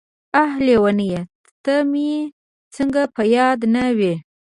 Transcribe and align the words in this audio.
داح 0.33 0.51
لېونۍ 0.65 1.09
ته 1.63 1.73
مې 1.91 2.11
څنګه 2.75 3.01
په 3.15 3.21
ياده 3.35 3.67
نه 3.75 3.83
وې. 3.97 4.13